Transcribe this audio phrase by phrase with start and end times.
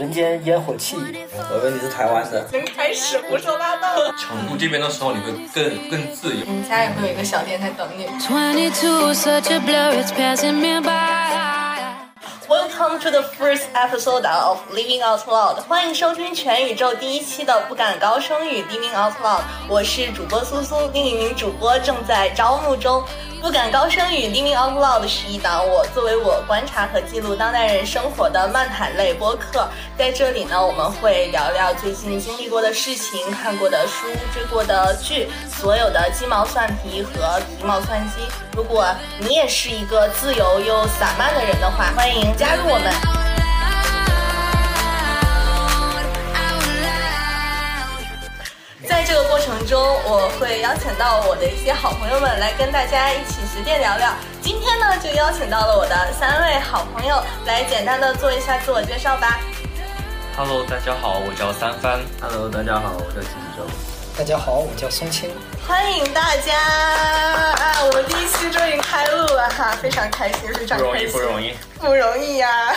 [0.00, 0.96] 人间烟火气。
[0.96, 2.48] 我以为你是台湾的。
[2.50, 4.14] 先开始胡说八道了。
[4.18, 6.42] 成都这边的时候，你会更更自由。
[6.46, 8.06] 你家也会有一个小店在等你。
[8.06, 11.28] 22, such a blur, it's passing me by.
[12.48, 19.42] Welcome to the first episode of Living Out Loud，欢迎收听全宇宙第一期的不敢高声语 Living Out Loud。
[19.68, 23.04] 我是主播苏苏，另一名主播正在招募中。
[23.40, 29.66] 不敢高声语 Living Out Loud 是一档我作为我观察和记录当代人生活的漫谈类播客。
[29.96, 38.22] 在这里呢，我们会聊聊最近经历过的事情、看过的书、追过的剧，所有的鸡毛蒜皮和皮毛蒜鸡。
[38.54, 38.86] 如果
[39.18, 43.19] 你也是一个自由又散漫的人的话，欢迎加入我们。
[48.90, 54.12] 在这个过程中，我会邀请到我的一些好朋友们来跟大家一起随便聊聊。
[54.42, 59.38] 今天呢，就邀请到了我的三位好朋友来简单的做一下自我介绍吧。
[60.36, 62.00] Hello，大家好，我叫三帆。
[62.20, 63.62] Hello，大家好，我叫金州。
[64.18, 65.30] 大家好，我叫松青。
[65.68, 67.84] 欢迎大家啊！
[67.84, 71.54] 我们第一期终于开录了哈，非常开心，非常不容易，不容易。
[71.78, 72.74] 不容易呀、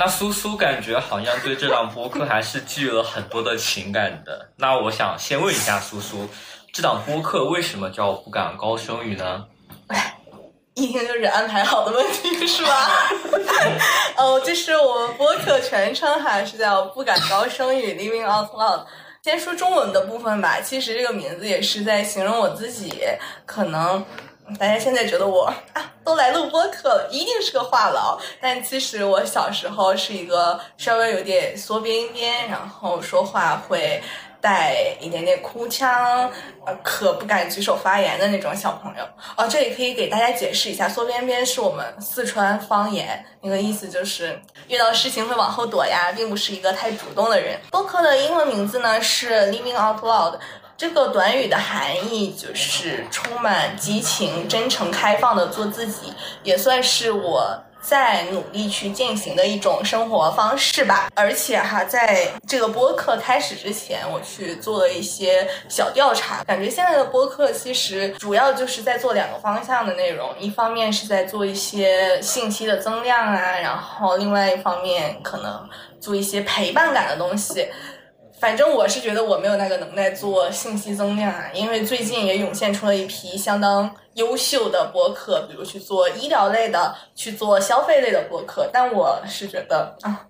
[0.00, 4.48] 那苏苏感觉好像对这档播客还是寄予了很多的情感的。
[4.56, 6.26] 那我想先问一下苏苏，
[6.72, 9.44] 这档播客为什么叫不敢高声语呢？
[10.72, 12.90] 一听就是安排好的问题是吧？
[14.16, 18.86] 哦，这是我们播客全称哈，是叫“不敢高声语 Living Out Loud”。
[19.22, 23.04] 先说中文的部分吧，其实这个名字也是在形容我自己。
[23.44, 24.02] 可能
[24.58, 28.18] 大家现在觉得我啊，都来录播客了，一定是个话痨。
[28.40, 34.02] 但其实我小时候是一个稍微有点缩边边，然后说话会
[34.40, 36.30] 带一点点哭腔，
[36.66, 39.04] 呃，可不敢举手发言的那种小朋友。
[39.36, 47.58] 哦，这里可以给大家解释一下，缩边边是我们四川方言，那个意思就是遇到事情会往后躲呀，并不是一个太主动的人。
[47.70, 50.38] 播客的英文名字呢是 Living Out Loud。
[50.80, 56.10] 这个短语的含义就是充满激情、真诚、开放的做自己，
[56.42, 61.10] 也算是我在努力去践行的一种生活方式吧。
[61.14, 75.68] 而且哈，在这个播客开始之前，我去做了一些小调查，感觉现在的播客其实主要就是在做两个方向的内容，一方面是在做一些信息的增量啊，然后另外一方面可能
[76.00, 77.68] 做一些陪伴感的东西。
[78.40, 88.70] 反正我是觉得我没有那个能耐做信息增量啊，因为最近也涌现出了一批相当优秀的博客，比如去做医疗类的，去做消费类的博客。
[88.72, 90.26] 但我是觉得啊，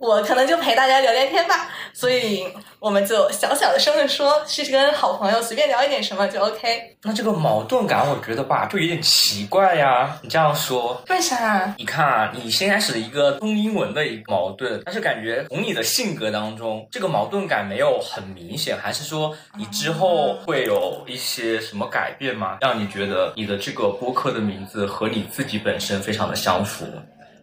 [0.00, 2.46] 我可能就陪大家聊聊天吧，所以
[2.78, 6.96] 我们就小小的声的说，是跟好朋友随便聊一点什么就 OK。
[7.02, 10.18] 那这个矛盾感，我觉得吧，就有点奇怪呀。
[10.22, 11.74] 你这样说，为啥？
[11.76, 22.56] 你看啊，你先开始一个中英文的一个矛盾，但是感觉从你的性格当中，这个矛盾感没有很明显，还是说你之后会有一些什么改变吗？
[22.62, 26.86] 让你觉得你的这个播客的名字和你自己本身非常的相符？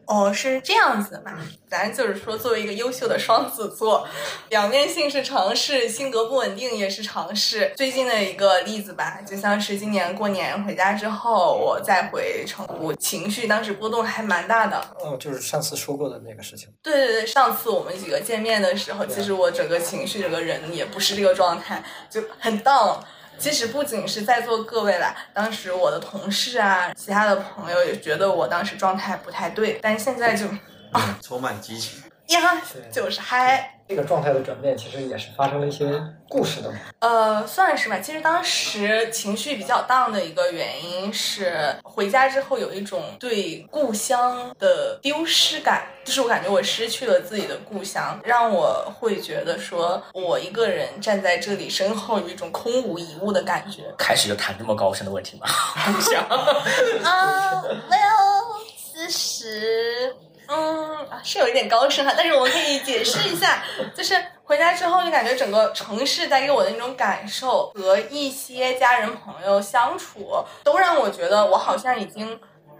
[0.07, 1.33] 哦，是这样子嘛？
[1.69, 4.07] 咱就是说，作为一个优秀的双子座，
[4.49, 7.73] 两面性是常事，性格不稳定也是常事。
[7.75, 14.79] 最近的一个例子吧，就像是今年过年回家之后，我再回成都，情绪当时波动还蛮大的。
[15.01, 16.69] 哦，就是上次说过的那个事情。
[16.81, 22.95] 对对对，上次我们几个见面的时候，其实我整个情绪、整个人也不是这个状态，就很 down。
[23.39, 30.45] 其实不仅是在座各位啦，当时我的同事啊，其他的朋友也觉得我当时状态不太对，但现在就
[30.91, 32.01] 啊充满激情。
[32.27, 32.61] 呀，
[32.91, 33.76] 就是嗨。
[33.87, 35.85] 这个状态的转变，其实也是发生了一些
[36.27, 36.77] 故事的嘛。
[36.99, 37.99] 呃，算是吧。
[37.99, 53.83] 其实当时情绪比较荡的一个原因是，回家之后有一种对故乡的丢失感，就是我感觉我失去了自己的故乡，让我会觉得说我一个人站在这里，身后有一种空无一物的感觉。
[53.97, 55.47] 开始就谈这么高深的问题吗？
[55.95, 56.23] 不想。
[56.27, 60.13] 啊，well，其实，
[60.47, 63.63] 嗯，啊是有一点高深哈，但是我们可以解释一下，
[63.95, 72.39] 就是回家之后就感觉整个城市带给我的那种感受，和一些家人朋友相处，都让我觉得我好像已经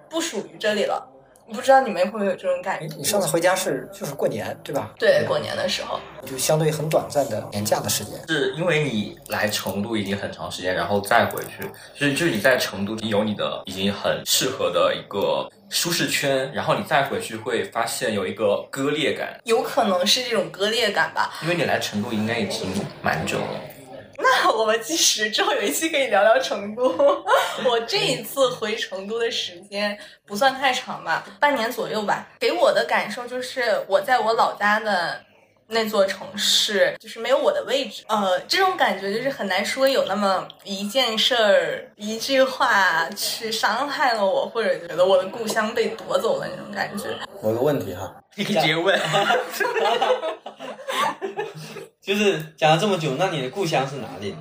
[0.10, 1.08] 不属于这里了。
[1.54, 2.86] 不知道你们会不会有这种感觉？
[2.86, 4.94] 你你上次回家是就是过年对吧？
[5.00, 8.14] 对，过年的时候，就相对很短暂的年假的时间。
[8.28, 11.64] 是因为你来成都已经很长时间，然后再回去，
[11.94, 21.34] 就是就是你在成都已经有你的已经很适合的一个舒适圈，然后你再回去会发现有一个割裂感，有可能是这种割裂感吧。
[21.44, 22.70] 因为你来成都应该已经
[23.02, 23.60] 蛮久了。
[24.20, 26.84] 那我们计时之后有一期可以聊聊成都。
[27.66, 32.28] 我这一次回成都的时间不算太长吧，半年左右吧。
[32.40, 35.22] 给我的感受就是我在我老家的
[35.70, 38.04] 那座城市，就是没有我的位置。
[38.08, 47.10] 呃，这种感觉就是很难说有那么一件事儿、一句话去伤害了我，或者觉得我的故乡被夺走了那种感觉。
[47.42, 48.98] 我有个问题哈，你可以直接问。
[52.02, 54.38] 就是讲了这么久，那你的故乡是哪里呢？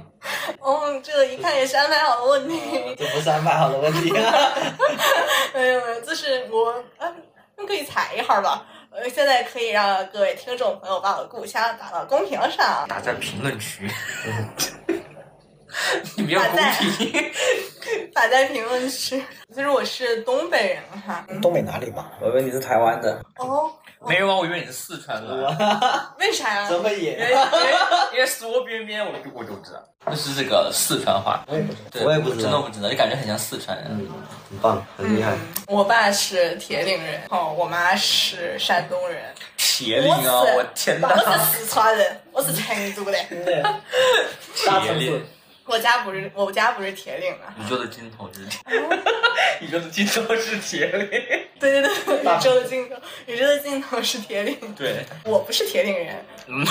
[0.60, 2.60] 哦，这个一看也是安排好的问题。
[2.96, 4.52] 这不是安排好的问题啊！
[5.52, 7.12] 没有没有，就是我啊，
[7.58, 8.64] 你可以猜一下吧。
[8.96, 12.86] 呃，现在可以让各位听众朋友把我的故乡打到公屏上。
[12.88, 13.86] 打在评论区。
[16.16, 16.58] 你不要公
[16.96, 17.12] 屏。
[18.14, 19.22] 打在评论区。
[19.54, 21.26] 其实我是东北人哈。
[21.42, 22.10] 东北哪里嘛？
[22.22, 23.22] 我以为你是台湾的。
[23.36, 23.70] 哦。
[24.06, 26.14] 没有啊，我以为你是四川的。
[26.18, 26.68] 为啥呀？
[26.68, 27.12] 怎么也？
[27.12, 27.34] 因为
[28.14, 31.44] 因为缩边边，我就我就知道，那是这个四川话。
[31.48, 33.86] 我也不知道，我也不知道，真的不知道，就感觉很像四川人。
[33.90, 34.08] 嗯，
[34.50, 35.32] 很棒，很厉害。
[35.66, 39.22] 我爸是铁岭人，哦，我妈是山东人。
[39.56, 40.42] 铁岭啊！
[40.42, 41.08] 我天哪！
[41.08, 43.12] 我是四川人，我是成都的。
[44.54, 45.24] 铁岭。
[45.66, 47.62] 我家不是，我家不是铁岭的。
[47.62, 48.60] 宇宙的尽头是铁，
[49.60, 51.08] 宇宙的尽头是铁岭。
[51.58, 51.90] 对对对，
[52.22, 52.94] 宇宙的尽头，
[53.26, 54.56] 宇宙的尽头是铁岭。
[54.76, 56.24] 对，我不是铁岭人。
[56.46, 56.64] 嗯，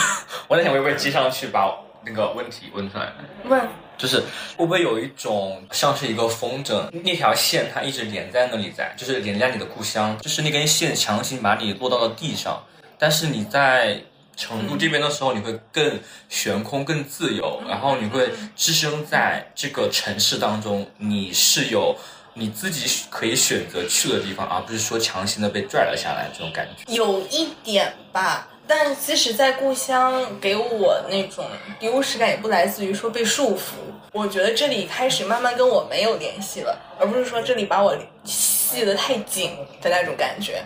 [0.48, 1.76] 我在想会不会接上去把
[2.06, 3.12] 那个问题问出来。
[3.44, 4.20] 问，就是
[4.56, 12.64] 会不会有一种像是一个风筝，那条线它一直连在那里，在就是连在你的故乡，就是那根线强行把你落到了地上，
[12.98, 14.00] 但是你在。
[14.36, 16.00] 成都这边的时候，你会更
[16.30, 21.96] 悬空、更自由，然后你会置身在这个城市当中，你是有
[22.34, 26.94] 你自己可以选择去的地方，而不是说强行的被拽了下来这种感觉。
[26.94, 31.46] 有一点吧，但其实，在故乡给我那种
[31.80, 33.74] 丢失感，也不来自于说被束缚。
[34.12, 40.64] 我觉得这里开始慢慢跟我没有联系了，而不是说这里把我系得太紧的那种感觉。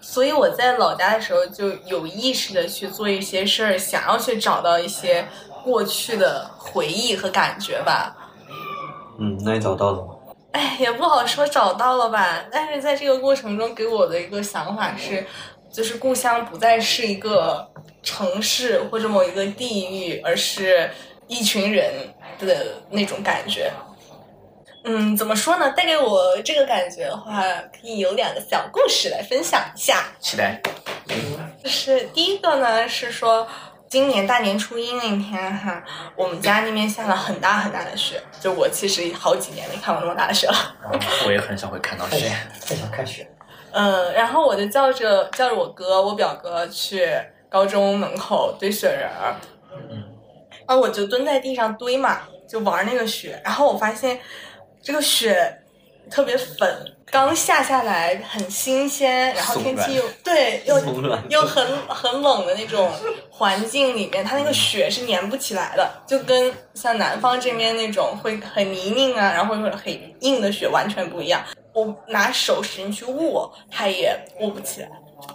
[0.00, 5.26] 所以我在老家的时候就有意识的去做一些事儿，想要去找到一些
[5.62, 8.16] 过去的回忆和感觉吧。
[9.18, 10.14] 嗯，那你找到了吗？
[10.52, 12.44] 哎，也不好说找到了吧。
[12.50, 15.26] 但是在这个过程中，给我的一个想法是，
[15.70, 17.68] 就是故乡不再是一个
[18.02, 20.90] 城市或者某一个地域，而是
[21.26, 21.92] 一群人
[22.38, 23.70] 的那种感觉。
[24.84, 25.70] 嗯，怎么说呢？
[25.72, 27.42] 带给我这个感觉的话，
[27.72, 30.04] 可以有两个小故事来分享一下。
[30.18, 30.60] 期待。
[31.62, 33.46] 就是第一个呢，是说
[33.88, 35.82] 今年大年初一那天哈，
[36.16, 40.74] 我们家那边下了很大很大的雪，就我其实好几年没看过那么大的雪了。
[41.26, 42.30] 我也很少会看到雪，
[42.66, 43.28] 很想看雪。
[43.72, 47.10] 嗯，然后我就叫着叫着我哥、我表哥去
[47.50, 49.36] 高中门口堆雪人儿。
[49.90, 50.04] 嗯。
[50.66, 54.18] 啊，我就蹲在地上堆嘛，就玩那个雪，然后我发现。
[54.88, 55.54] 这个雪
[56.10, 60.80] 特别粉，刚下下来很新鲜，然后天气又对又
[61.28, 62.90] 又很很冷的那种
[63.28, 71.44] 环境里面，它那个雪是粘不起来的，就跟像南方这边那种会很泥泞啊，然后会很硬的雪完全不一样。
[71.74, 74.88] 我拿手使劲去握，它也握不起来。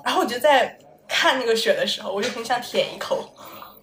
[0.04, 0.76] 然后我就在
[1.08, 3.24] 看那个雪的时候，我就很想舔一口。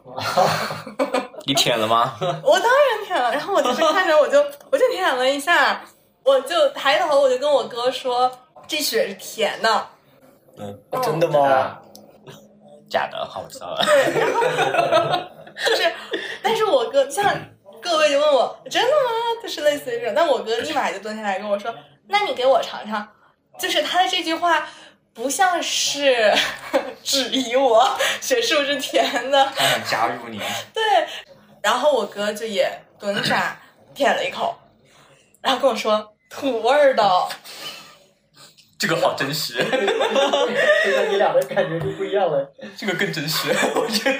[1.50, 2.14] 你舔了吗？
[2.44, 5.82] 我当然舔了，然后我就是看着我就我就舔了一下，
[6.22, 8.30] 我就抬头我就跟我哥说，
[8.68, 9.86] 这血是甜的。
[10.56, 11.76] 嗯，真的吗？
[12.88, 13.84] 假的，好，我知道了。
[13.84, 14.40] 对，然后
[15.66, 15.92] 就是，
[16.40, 17.36] 但是我哥像
[17.82, 19.42] 各位就问我真的吗？
[19.42, 21.74] 就是类似于这种，但我哥立马就蹲下来跟我说，
[22.06, 23.08] 那你给我尝尝。
[23.58, 24.68] 就是他的这句话。
[25.12, 26.32] 不像是
[27.02, 27.84] 质疑我
[28.20, 30.38] 血是不是甜的，他想加入你。
[30.72, 30.82] 对，
[31.62, 33.60] 然后我哥就也蹲下
[33.94, 34.56] 舔了一口，
[35.40, 37.28] 然后跟我说土味儿的。
[38.78, 42.50] 这个好真实，现在你俩的感觉就不一样了。
[42.76, 44.18] 这个更真实，我觉得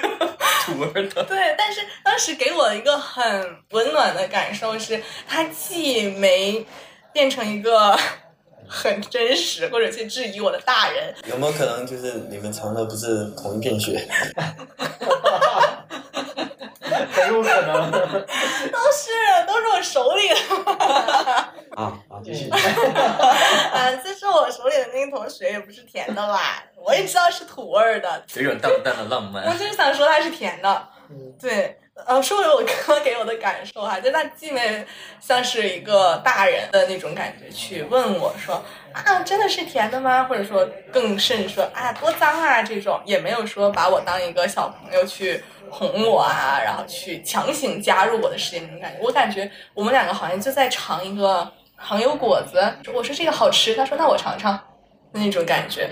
[0.65, 1.23] 土味儿的。
[1.23, 6.65] 对，但是当时给我一个很温暖的感受是，他既没
[7.11, 7.97] 变成一个。
[8.73, 14.07] 很真实，或者去质疑我的大人，有没有可能就是你们藏的不是同一片雪？
[17.23, 19.11] 很有可能，都是
[19.47, 20.35] 都是我手里的。
[21.75, 22.49] 啊啊，继续。
[22.49, 29.45] 啊， 这是我手里的那桶水，也不是甜的啦，我也知道是土味儿的，有种淡淡的浪漫。
[29.45, 30.87] 我就是想说它是甜的，
[31.39, 31.77] 对。
[32.07, 34.83] 呃，说回我哥给我的感受哈，就他既没
[35.19, 38.63] 像是一个大人的那种感觉去问我说
[38.93, 40.23] 啊，真的是甜的吗？
[40.23, 48.99] 或者说更甚说啊，多脏啊这种，也没有说把我当一个小朋友去哄我啊，然后去强行加入我的世界那种感觉。
[49.01, 52.61] 我感觉我们两个好像就在尝一个糖油果子，
[52.93, 54.59] 我说这个好吃，他说那我尝尝，
[55.13, 55.89] 那种感觉。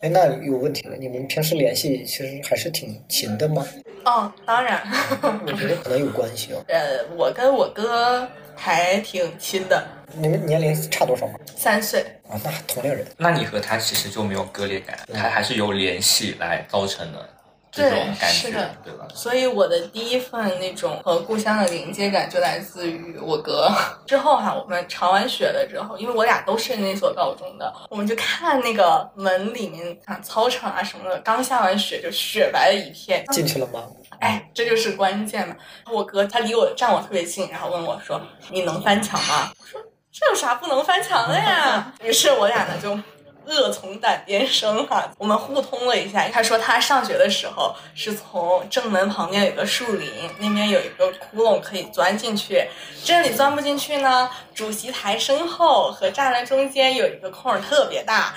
[0.00, 3.66] 哎，那有问题了，你们平时联系其实还是挺勤的吗？
[4.04, 4.80] 哦，当然，
[5.44, 6.62] 我觉得可能有关系哦。
[6.68, 9.84] 呃，我跟我哥还挺亲的，
[10.16, 11.34] 你们年龄差多少吗？
[11.56, 12.02] 三岁。
[12.28, 13.04] 啊，那同龄人。
[13.16, 17.28] 那你和他其实就没有割裂感，对他还是有联系来造成的
[17.74, 19.06] 这种感觉是的，对吧？
[19.12, 23.68] 所以我的第一份那种和故乡的连接感就来自于我哥。
[24.06, 33.24] 之后哈、我们尝完雪了之后，因为我俩都是那所高中的，我们就看那个门里面啊操场啊什么的，刚下完雪就雪白的一片。
[33.26, 33.82] 进去了吗？
[34.20, 35.56] 哎，这就是关键嘛！
[35.90, 39.80] 我哥他离我站我特别近，然后问我说：“你能翻墙吗？”我说
[40.12, 42.96] ：“这有啥不能翻墙的呀？”于是我俩呢就
[43.46, 46.28] 恶从胆边生哈、 我们互通了一下。
[46.28, 50.08] 他说他上学的时候是从正门旁边有个树林，
[50.38, 52.68] 那边有一个窟窿可以钻进去，
[53.04, 54.30] 这里钻不进去呢。
[54.54, 58.34] 主席台身后和栅栏中间有一个空儿特别大。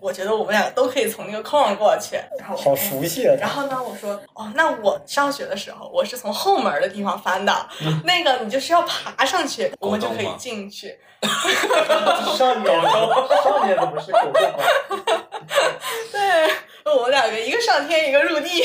[0.00, 3.34] 我觉得我们两个都可以从那个空儿过去，然后好熟悉啊！
[3.40, 7.68] 然后呢，我说哦，那我上学的时候，我是从后门的地方翻的，
[8.04, 10.98] 那个你就是要爬上去，我们就可以进去。
[12.38, 12.82] 上年
[13.42, 14.58] 上面怎么是狗洞吗？
[16.12, 16.48] 对，
[16.84, 18.62] 我们两个一个上天，一个入地，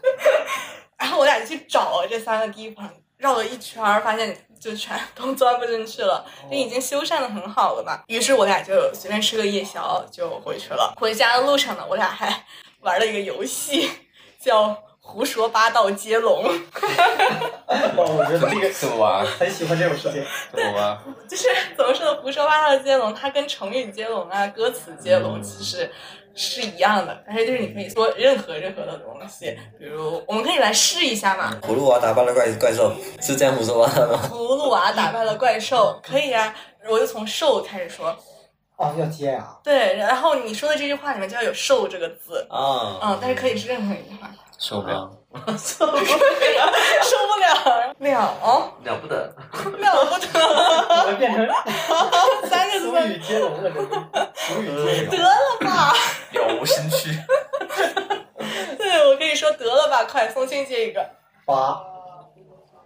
[0.98, 8.00] 然后我俩就去找这三个地方，绕了一圈儿，发现就全都钻不进去了，就已经修缮的很好了嘛。
[8.08, 10.94] 于是我俩就随便吃个夜宵就回去了。
[10.98, 12.44] 回家的路上呢，我俩还
[12.80, 13.90] 玩了一个游戏，
[14.38, 16.44] 叫胡说八道接龙。
[17.96, 19.24] 哦，我觉得这个怎么玩？
[19.24, 20.24] 很喜欢这种事情。
[20.52, 20.98] 怎么玩？
[21.28, 22.20] 就是怎么说呢？
[22.20, 25.90] 胡说八道接龙，它跟成语接龙啊、歌词接龙其实
[26.36, 31.58] 是一样的，但是就是你可以说任何任何的东西，比如我们可以来试一下嘛。
[31.62, 34.20] 葫芦娃打败了怪怪兽，是这样胡说八道吗？
[34.30, 36.54] 葫芦娃打败了怪兽，可以啊，
[36.88, 38.16] 我就从兽开始说。
[38.76, 45.10] 哦，要接啊、对，然后你说的这句话里面就要有“兽”这个字，啊，嗯，但是可以是任何一句话，受不了。
[45.56, 45.96] 受不
[47.40, 49.34] 了了了不得！
[49.78, 51.48] 了不得，变 成
[52.48, 53.78] 三个字俗语接龙了，这是
[54.36, 54.64] 俗语
[55.10, 55.18] 接得。
[55.22, 55.28] 了
[55.60, 55.92] 吧？
[56.32, 57.10] 了无生趣。
[58.78, 61.04] 对，我跟你说得了吧，快，松青接一个。
[61.44, 61.80] 八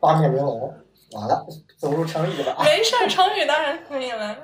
[0.00, 0.75] 八面玲珑，
[1.12, 1.47] 完了，
[1.78, 2.64] 走入成语了啊！
[2.64, 4.37] 没事儿，成语当然可以了。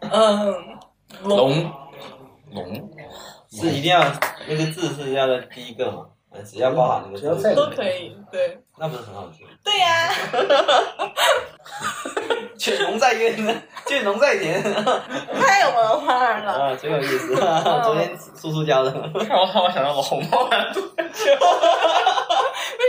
[0.00, 0.78] 嗯，
[1.22, 1.72] 龙
[2.52, 2.90] 龙
[3.50, 4.00] 是一定要
[4.46, 6.06] 那个字是要在第一个嘛？
[6.38, 9.44] 呃只要包含那个只要在都可以，对，那不是很好听？
[9.64, 10.08] 对呀、
[12.56, 16.52] 犬龙在渊，见龙在田，太有文化了。
[16.52, 17.34] 啊，真有意思。
[17.34, 18.90] 昨天叔叔教的。
[19.28, 20.80] 让我让我想到我红猫蓝兔。
[20.80, 21.04] 为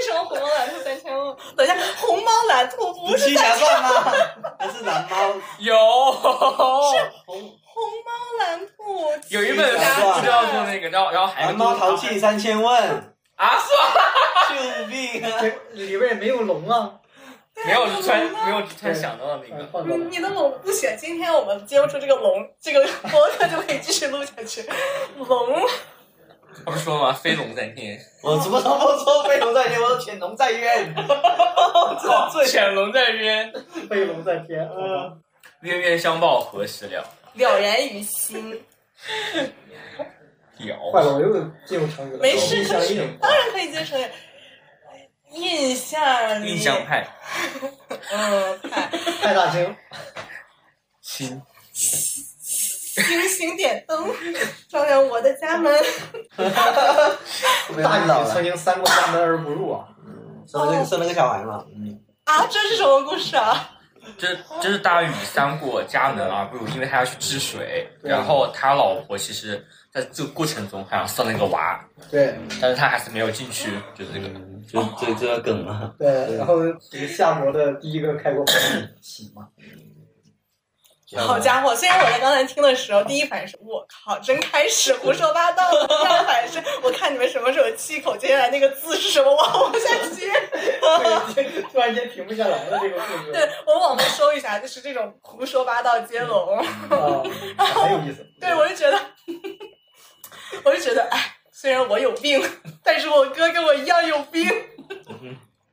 [0.06, 1.36] 什么红猫蓝兔三千万？
[1.58, 4.14] 等一下，红猫蓝兔不是七侠传吗？
[4.60, 5.18] 那是蓝猫。
[5.60, 5.76] 有
[6.12, 6.22] 红
[7.26, 8.72] 红猫蓝兔。
[9.30, 9.76] 有一本书
[10.22, 13.84] 就叫做那个，然后然后还有蓝猫淘气三千问，啊，是吗？
[14.82, 15.40] 救命啊！
[15.40, 16.92] 这里边也没有龙啊，
[17.66, 19.84] 没有，就突然没有突然想到了那个。
[19.86, 24.64] 你你的龙不行，今天我们接不出这个龙，这个播客就可以继续录下去。
[25.18, 25.28] 龙，
[26.66, 27.14] 我 不是说了吗？
[27.14, 30.94] 飞龙在天，我怎么都不说，飞龙在天，我说潜龙在渊。
[30.96, 33.54] 哈哈哈潜龙在渊，
[33.90, 35.22] 飞龙在天，嗯
[35.62, 37.06] 冤冤相报何时了？
[37.36, 38.62] 了然于心。
[40.92, 41.34] 坏了，我又
[41.66, 42.20] 进入成语了。
[42.20, 44.00] 没事印象硬当然可以接成
[45.32, 47.08] 印象印象派，
[48.12, 48.90] 嗯，派
[49.22, 49.76] 派大星，
[51.02, 54.08] 星，星星点灯，
[54.68, 55.72] 照亮我的家门。
[57.84, 59.86] 大禹曾经三过家门而不入啊。
[60.48, 63.70] 生了个生了个小孩嘛，嗯，啊，这是什么故事啊？
[64.18, 69.64] 这这是大禹三过家门而不入，因为他要去治水，然后他老婆其实
[70.00, 74.30] 在这个过程中好像生了一个娃，对但是他还是没有进去，就是这个。
[74.72, 75.96] 就这这个梗嘛。
[75.98, 76.58] 对，然后
[76.92, 79.48] 这个夏国的第一个开国皇帝启嘛，
[81.26, 81.76] 好家伙！
[81.76, 85.88] 虽然我在刚才听的时候，第一反应是我靠，真开始胡说八道了。
[85.88, 90.30] 第二反应是我看你们什么时候气口，接下来那个字是什么，我往下接。
[91.72, 93.32] 突然间停不下来了这个故事。
[93.34, 96.60] 对我往回收一下，就是这种胡说八道接龙。
[96.60, 96.64] 啊，
[97.58, 98.24] 很有意思。
[98.40, 99.00] 对，我就觉得，
[100.66, 102.42] 我就觉得，哎，虽然我有病，
[102.84, 104.48] 但是我哥跟我一样有病。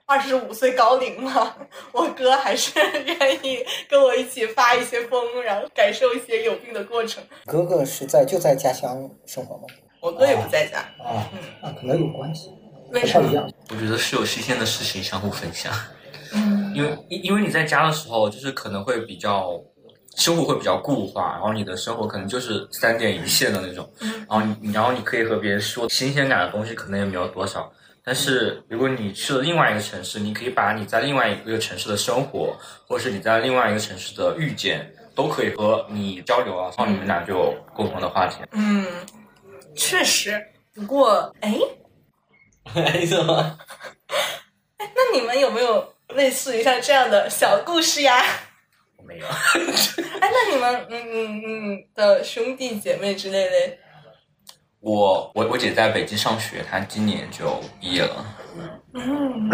[0.08, 1.56] 二十五岁高龄了，
[1.90, 7.20] 我哥还是愿意跟我一起发一些疯，然后感受一些有病的过程。
[7.44, 9.64] 哥哥是在就在家乡生活吗？
[10.00, 11.28] 我哥也不在家，啊，
[11.60, 12.50] 那可能有关系，
[12.92, 13.48] 为什么？
[13.70, 15.72] 我觉得是有新鲜的事情相互分享，
[16.32, 19.60] 嗯因为因因为你在家的时候，就是可能会比较
[20.16, 27.70] 生活会比较固化，然后你的生活可能就是三点一线的那种，然后你然后你可以和别人说新鲜感的东西可能也没有多少。
[28.02, 32.56] 但是如果你去了另外一个城市，你可以把你在另外一个城市的生活，
[32.86, 38.36] 或者是你在另外一个城市的遇见，都可以和你交流啊，然后你们俩就有共同的话题。
[38.52, 38.86] 嗯，
[39.74, 40.40] 确实。
[40.74, 41.58] 不过， 哎，
[42.74, 43.58] 哎什么？
[44.78, 48.22] 那你们有没有类似于像这样的小故事呀？
[49.06, 49.26] 我没有，
[50.20, 53.78] 哎，那你们嗯嗯嗯的兄弟姐妹之类的，
[54.80, 58.26] 我我我姐在北京上学，她今年就毕业了。
[58.94, 59.48] 嗯。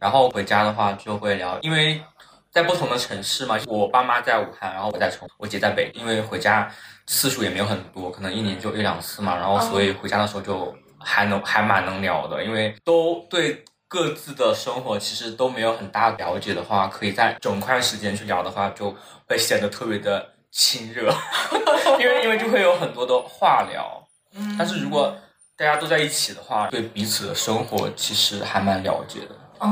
[0.00, 2.02] 然后回家的话就会聊，因为
[2.50, 6.68] 在不同的城市嘛，我爸妈在武汉，然后我在重，我姐在北，因为回家
[7.06, 18.94] 次数也没有很多，可能一年就一两次嘛，然后所以回家的时候就还能还蛮能聊的，因为都对各自的生活其实都没有很大了解的话，可以在整块时间去聊的话，就
[19.26, 21.12] 会显得特别的亲热，
[21.98, 24.06] 因为因为就会有很多的话聊，
[24.36, 24.54] 嗯。
[24.56, 25.12] 但是如果
[25.56, 29.34] 大家都在一起的话，对彼此的生活其实还蛮了解的。
[29.58, 29.68] 哦，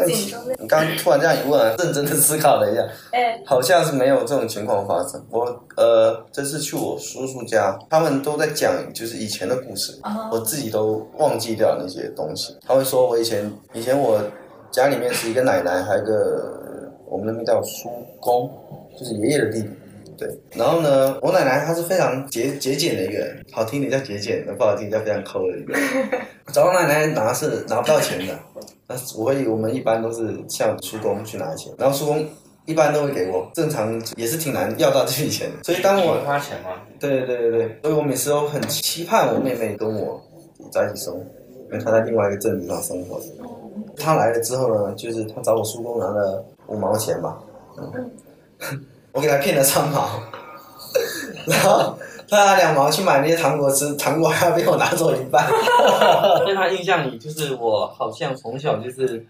[0.00, 5.22] 但紧张你刚刚突然这样一问，认真的思考了一下，哎，好像是没有这种情况发生。
[5.30, 5.44] 我
[5.76, 12.56] 呃，这次去我叔叔家，他们都在讲就是以前的故事，哦我自己都忘记掉那些东西。
[12.66, 14.20] 他会说我以前以前我
[14.70, 17.90] 家里面是一个奶奶，还有一个我们那边叫叔
[18.20, 18.50] 公，
[18.98, 19.68] 就是爷爷的弟弟。
[20.18, 25.82] 对，然后呢，我奶奶她是非常节节俭的一个人，好听点叫节俭，不好听叫非常抠的一个人。
[26.52, 28.38] 找我奶奶拿是拿不到钱的，
[28.92, 32.26] 那我会我们一般都是向叔公去拿钱，然后叔公
[32.66, 35.62] 一般都会给我，正常也是挺难要到这笔钱的。
[35.62, 36.70] 所以当我零花钱吗？
[36.98, 40.20] 对对对对，所以我每次都很期盼我妹妹跟我
[40.72, 41.20] 在一起生活，
[41.70, 43.20] 因为她在另外一个镇子上生活。
[43.96, 47.38] 她来了之后呢，就是她找我叔公拿了五毛钱吧，
[47.78, 48.10] 嗯，
[49.12, 50.20] 我给她骗了三毛，
[51.46, 51.96] 然后
[52.30, 55.44] 她拿两毛去买那些糖果吃，糖果还要被我拿走一半。
[56.46, 59.26] 在他印象里，就是我好像从小就是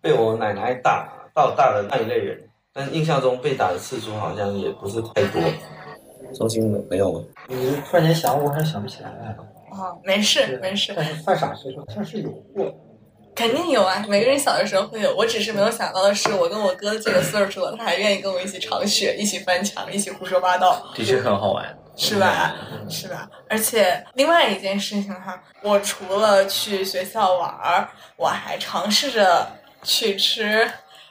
[0.00, 2.40] 被我奶奶打到大的那一类人，
[2.72, 5.42] 但印象中被打的次数好像也不是太多。
[6.34, 7.20] 中心没有吗？
[7.48, 9.36] 你突然间想，我还是想不起来了。
[9.72, 12.72] 哦，没事没事，但是犯傻事好像是有过。
[13.34, 15.14] 肯定有啊，每个人小的时候会有。
[15.16, 20.82] 我只是没有想到的是，我跟我哥这个岁数了，他还愿意跟我一起尝雪，一起翻墙，一起胡说八道。
[20.94, 21.76] 的确很好玩。
[22.00, 22.54] 是吧？
[22.88, 23.28] 是吧？
[23.48, 27.86] 而且另外一件事情哈，我除了去学校玩儿，
[28.16, 29.46] 我还尝试着
[29.82, 30.68] 去吃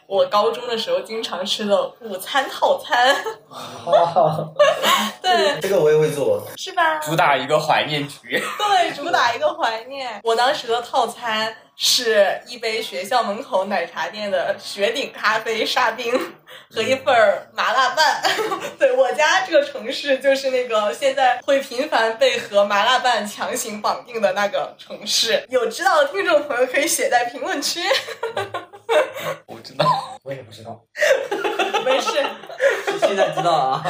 [0.08, 3.16] 我高中的时候经常吃的午餐套餐。
[5.22, 6.44] 对，这个我也会做。
[6.58, 6.98] 是吧？
[6.98, 10.20] 主打一个怀念局，对，主打一个怀念。
[10.24, 16.14] 我当时的套餐是一杯学校门口奶茶店的雪顶咖啡沙冰
[16.70, 18.22] 和一份儿麻辣拌。
[18.78, 25.42] 对我家这个城市就是那个现在会频繁被和麻辣拌强行绑定的那个城市。
[25.48, 27.80] 有知道的听众朋友可以写在评论区。
[29.48, 29.86] 我知道。
[30.24, 30.80] 我也不知道。
[31.86, 32.12] 没事，
[33.00, 33.84] 现在知道啊。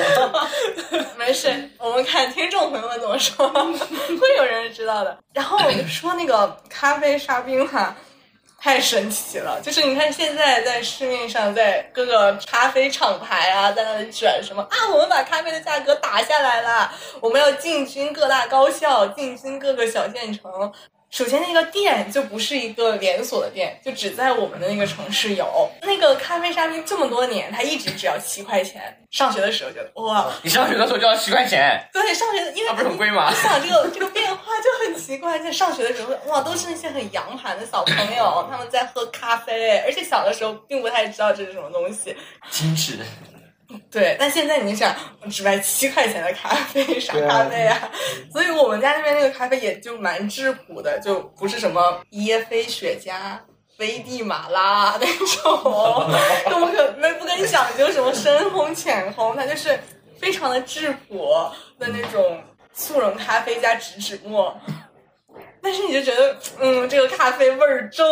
[1.17, 5.17] 没事，我们看听众朋友们怎么说，会有人知道的。
[5.33, 7.95] 然后我就说那个咖啡沙冰哈、
[8.61, 9.59] 太神奇了！
[9.61, 20.71] 就是你看现在在市面上，在各个咖啡厂牌啊，在那里卷什么啊，我们把咖啡的价格打下来了，我们要进军各大高校，进军各个小县城。
[21.11, 25.69] 首先，那个店就不是一个连锁的店，就只在我们的那个城市有。
[25.81, 28.95] 那个咖啡沙冰这么多年，它一直只要七块钱。
[29.09, 33.35] 上学的时候觉得哇，你上学的时候就要七块钱，对，上学的因为它不是很贵吗你？
[33.35, 42.15] 想这个这个变化就很奇怪，在上学的时候，哇，都是那些很洋盘的小朋友， 他们在喝咖啡，而且小的时候并不太知道这是什么东西。
[42.51, 42.99] 精致。
[43.91, 44.95] 对，但现在你想，
[45.29, 47.91] 只卖七块钱的咖啡，啥咖啡啊？
[48.31, 53.13] 所以我们家那边那个咖啡也就蛮质朴的，就不是什么椰菲雪茄。
[53.77, 56.05] 飞地马拉那种，
[56.49, 59.79] 根本可没不跟你讲究什么深烘浅烘，它就是
[60.19, 64.53] 非常的质朴的那种速溶咖啡加植脂末。
[65.63, 68.05] 但是你就觉得，嗯，这个咖啡味儿重，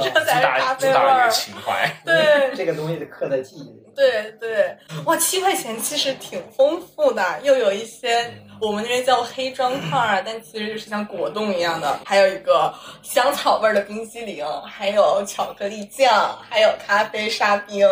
[0.00, 1.30] 这才是咖啡味儿打一个。
[1.32, 1.92] 情怀。
[2.04, 3.87] 对，这个东西刻在记忆里。
[3.98, 17.84] 对对，哇，七块钱其实挺丰富的，又有一些我们那边叫黑砖块儿啊，但其实就是像果冻一样的，还有一个香草味儿的冰激凌，还有巧克力酱，还有咖啡沙冰，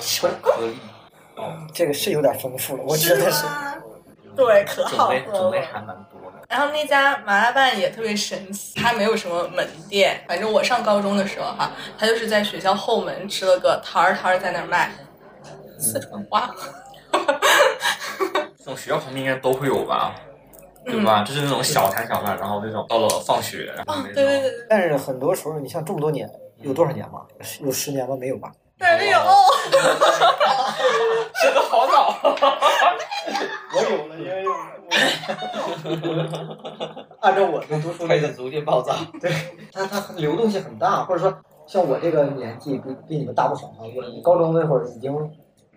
[0.00, 0.76] 巧克力
[1.72, 3.32] 这个是有点丰富了，我觉得？
[4.34, 5.66] 对，可好喝类种类了。
[5.72, 6.38] 还蛮多的。
[6.48, 10.22] 然后那家麻辣拌也特别神奇，它没有什么门店。
[10.26, 14.90] 反正我上高中的时候哈，它就是在学校后门吃了个摊儿，摊儿在那儿卖
[15.82, 16.54] 四川话。
[18.56, 20.14] 这种学校旁边应该都会有吧？
[20.84, 21.22] 对吧？
[21.22, 27.26] 就是那种小摊小贩，然后那种到了放学，然后哦那，种对对对对，但是很多时候，你像这么多年，有多少年嘛？
[27.60, 28.16] 有十年吗？
[28.18, 28.50] 没有吧？
[28.78, 29.18] 没有。
[31.42, 32.16] 真的好早。
[33.74, 34.44] 我有了，因为
[37.20, 38.94] 按照我的读书那个，开始逐渐爆炸。
[39.72, 41.32] 它它流动性很大，或者说
[41.66, 43.78] 像我这个年纪比比你们大不少啊。
[43.96, 45.12] 我高中那会儿已经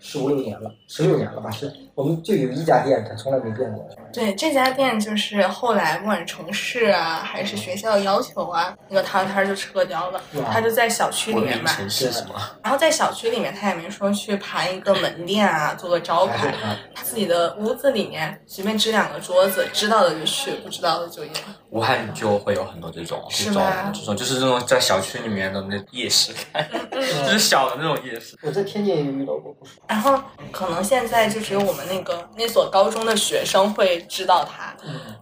[0.05, 1.49] 十五六年了，十六年了吧？
[1.49, 3.87] 是我们就有一家店，它从来没变过。
[4.11, 11.71] 对，这家店就是后来不管是城市啊，还是学校要求啊，那个摊摊就撤掉了，他就在小区里面卖。
[11.87, 12.51] 是吗？
[12.61, 16.53] 然后在小区里面，他也没说去盘一个门店啊，做个招牌。
[16.93, 21.31] 他自己的屋子里面随便支两个桌子，知道的就去，不知道的就也。
[21.69, 26.33] 武汉就会有很多这种这种是吗这种，就是这种在小区里面的那夜市，
[26.91, 28.37] 就是小的那种夜市。
[28.41, 29.71] 我在天津也遇到过不少。
[29.87, 34.75] 然后可能现在就只有我们那个那所高中的学生会知道他，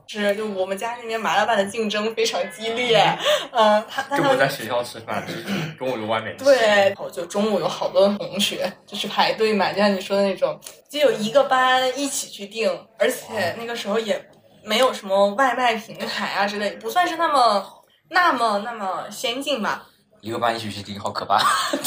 [0.07, 3.03] 是就我们家那边麻辣拌的竞争非常激烈，
[3.51, 5.43] 嗯，他但他们在学校吃饭，就是
[5.77, 6.43] 中午就外面吃。
[6.43, 14.29] 对，就中午有好多同学就去排队买，就像你说的那种，就有一个班一起去订，而且那个时候也
[14.63, 17.65] 没有什么外卖平台啊之类，不算是那么
[18.09, 19.87] 那么那么先进吧。
[20.23, 21.37] 一个班一起去订，好可怕。
[21.77, 21.85] 订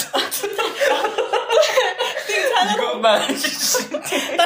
[2.53, 4.37] 餐一个班一起去订，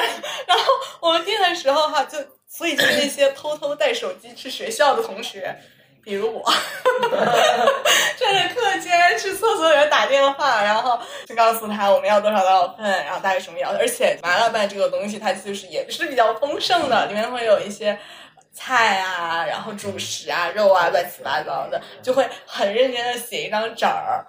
[0.47, 0.63] 然后
[1.01, 5.53] 我们订的时候哈，就所以就是那些偷偷带手机去学校的同学，
[6.05, 6.49] 比如我，
[8.17, 13.71] 趁着课间去厕所里面打电话，然后就告诉他我们要多少多少份，然后大概什么要。
[13.71, 17.99] 而且麻辣拌这个东西，它就是也是比较丰盛的，里面会有一些。
[18.53, 24.25] 菜啊，然后主食啊，肉啊，乱七八糟的，就会很认真的写一张纸儿，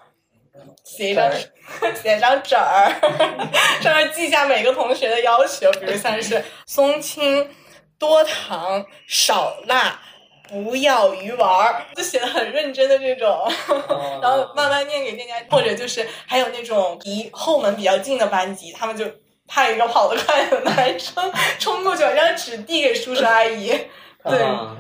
[0.85, 1.31] 写一张
[2.01, 2.93] 写一张纸儿，
[3.83, 7.51] 上面记下每个同学的要求，比如像是松青、
[7.99, 10.01] 多糖、少辣。
[10.49, 13.51] 不要鱼丸儿，就写的很认真的这种，
[14.21, 19.07] 然后慢慢念给店家，或者就是还有那种离后门比较近的班级，他们就
[19.49, 23.73] 派一个跑得快的男生冲过去把张纸递给叔叔阿姨，
[24.25, 24.77] 对，啊，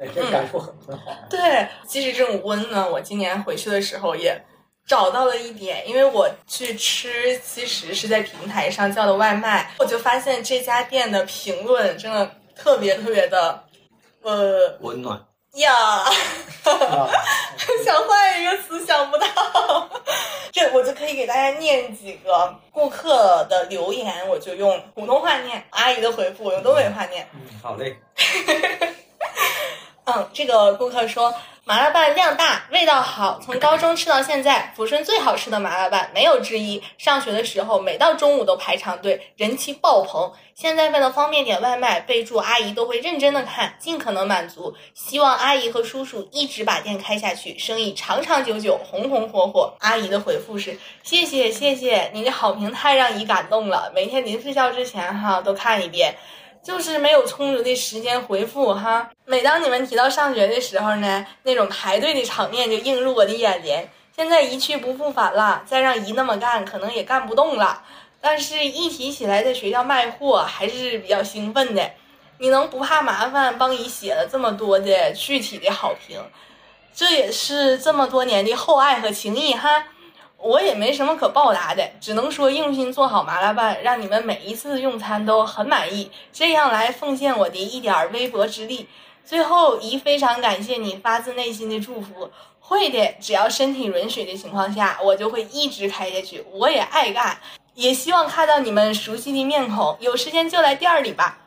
[0.00, 1.12] 哎，这感触很很好。
[1.30, 4.44] 对，其实这种温暖，我今年回去的时候也
[4.86, 13.64] 找到了一点，因为我去吃，其实是在平台上叫的外卖，我就发现这家店的评论真的特别特别的，
[14.22, 15.24] 呃温暖。
[15.54, 16.08] 呀，啊
[17.84, 19.26] 想换一个词想不到，
[20.52, 27.26] 这我就可以给大家念几个顾客的留言，我就用普通话念，阿姨的回复我用东北话念。
[27.32, 27.96] 嗯好嘞，
[30.04, 31.32] 嗯，这个顾客说
[31.64, 36.82] 麻辣拌量大，味道好，从高中吃到现在，抚顺最好吃的麻辣拌没有之一。
[36.98, 40.32] 上学的时候，每到中午都排长队，人气爆棚。
[40.56, 44.74] 现在为了方便点外卖，备注阿姨都会认真的看，尽可能满足。
[44.92, 49.72] 希望阿姨和叔叔一直把店开下去，生意长长久久，红红火火。
[49.78, 56.16] 阿姨的回复是：谢谢谢谢，您的好评太让姨感动了，每天临睡觉之前哈都看一遍。
[56.62, 59.10] 就是没有充足的时间回复哈。
[59.24, 63.90] 每当你们提到上学的时候呢，那种排队的场面就映入我的眼帘。
[64.14, 67.82] 现在一去不复返了，再让姨那么干，可能也干不动了。
[68.20, 71.90] 但是，一提起来在学校卖货，还是比较兴奋的。
[72.38, 76.20] 你能不怕麻烦帮姨写了这么多的具体的好评，
[76.94, 79.86] 这也是这么多年的厚爱和情谊哈。
[80.42, 88.88] 我也没什么可报答的，只能说用心做好麻辣拌，让你们每一次用餐都很满意，这样来奉献我的一点儿微薄之力。
[89.24, 92.28] 最后，姨非常感谢你发自内心的祝福，
[92.58, 96.44] 会的，只要身体允许的情况下，我就会一直开下去。
[96.50, 97.38] 我也爱干，
[97.74, 101.38] 也希望看到你们熟悉的面孔，有时间就来店儿里吧。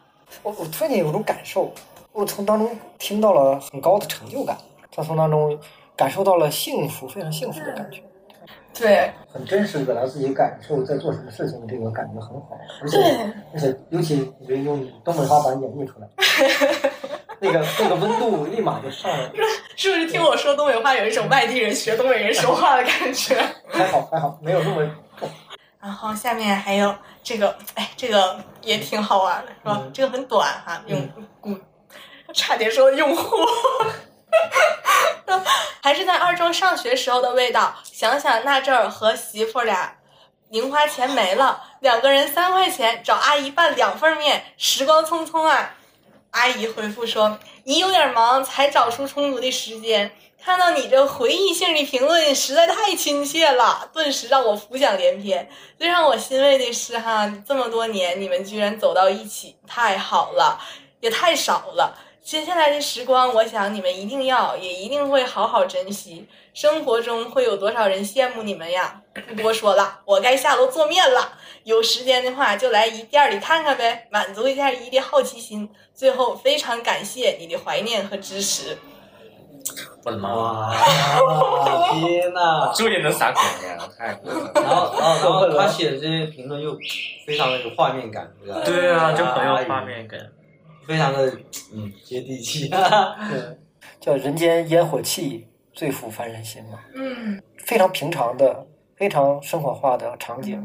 [0.41, 1.73] 我我突然间有种感受，
[2.13, 4.58] 我从当中听到了很高的成就感，
[4.89, 5.60] 他从当中
[5.97, 8.01] 感受到了幸福，非常幸福的感觉，
[8.77, 16.07] 对，很真实的表达自己感受，在做什么事情的这个感觉很好，而且而且尤其我觉得用东北话把它演绎出来，
[17.39, 19.31] 那个那个温度立马就上来了，
[19.75, 23.35] 是不是听我说东北话有一种外地人学东北人说话的感觉？
[23.69, 24.85] 还好还好，没有那么
[25.17, 25.29] 重。
[25.91, 29.79] 后下面还有这个，哎，这个也挺好玩的，是吧？
[29.83, 31.07] 嗯这个很短哈，用
[31.39, 31.55] 古，
[32.33, 33.38] 差点说用户。
[35.82, 37.76] 还是在二中上学时候的味道。
[37.84, 39.95] 想想那阵儿和媳妇俩，
[40.50, 45.76] 零花钱没了，两个人三块钱，找阿姨拌两份面，时光匆匆啊。
[46.32, 50.12] 阿姨回复说：“姨有点忙，才找出充足的时间。
[50.43, 55.50] 看到你这回忆性的评论，实在太亲切了，顿时让我浮想联翩。
[55.78, 60.60] 最让我欣慰的是，哈，这么多年你们居然走到一起，太好了，
[61.00, 61.98] 也太少了。
[62.25, 66.27] 接下来的时光，我想你们一定要，也一定会好好珍惜。
[66.55, 68.99] 生活中会有多少人羡慕你们呀？
[69.27, 71.33] 不多说了，我该下楼做面了。
[71.65, 75.69] 有时间的话，就来姨店里看看呗，满足一下姨的好奇心。
[75.93, 78.75] 最后，非常感谢你的怀念和支持。
[80.03, 80.33] 我的妈！
[80.33, 80.73] 哇，
[81.93, 82.71] 天呐！
[82.73, 84.51] 这也能撒狗粮，太过分了。
[84.55, 86.75] 然后，然后，然后他写的这些评论又
[87.27, 88.61] 非常的有画面感，对吧？
[88.65, 90.19] 对啊，就很有画面感。
[90.88, 91.32] 非常的
[91.74, 92.69] 嗯接地气。
[92.69, 93.17] 啊
[94.00, 96.80] 叫人间烟火气，最抚凡人心嘛。
[96.95, 100.62] 嗯，非常平常的、非常生活化的场景，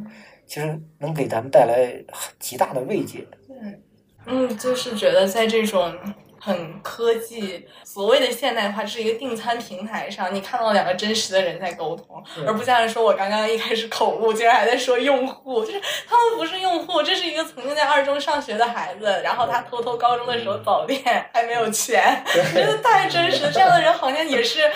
[0.46, 2.02] 其实能给咱们带来
[2.38, 3.26] 极大的慰藉。
[3.48, 3.82] 嗯
[4.26, 5.94] 嗯，就是觉得在这种
[6.40, 22.24] 很科技、所谓的现代化，是一个订餐平台上，你看到两个真实的人在沟通，而不像是说我刚刚一开始口误，竟然还在说用户，就是他们不是用户，这是一个曾经在二中上学的孩子，然后他偷偷高中的时候早恋，还没有钱，
[22.54, 23.52] 真的太真实了。
[23.52, 24.70] 这样的人好像也是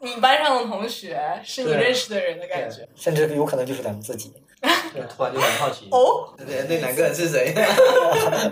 [0.00, 2.86] 你班上的同学，是你认识的人的感觉。
[2.94, 4.32] 甚至有可能就是咱们自己。
[5.16, 5.88] 突然就很好奇。
[5.90, 7.52] 哦，那那两个人是谁？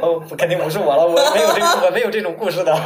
[0.02, 2.74] 哦，不肯定不是我了，我没有这个，我没有这种故事的。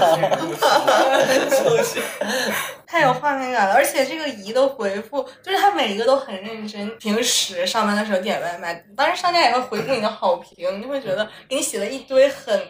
[2.86, 6.96] 太有画面感了，而且这个姨的回复，就是他每一个都很认真。
[6.98, 12.60] 平时上班的时候点外卖，当然商家也会回复你的好评，你会觉得给你写了一堆很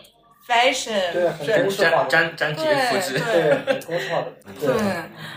[0.48, 3.18] fashion，对很对公式化粘粘粘贴复制。
[3.18, 4.32] 对对，公式化的。
[4.58, 4.72] 对，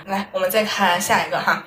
[0.06, 1.66] 来，我们再看下一个哈，